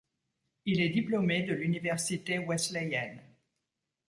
[0.65, 3.21] Il est diplômé de l'Université Wesleyenne.